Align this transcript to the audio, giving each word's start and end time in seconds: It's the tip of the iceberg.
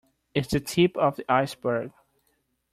It's 0.33 0.47
the 0.47 0.59
tip 0.59 0.97
of 0.97 1.17
the 1.17 1.31
iceberg. 1.31 1.91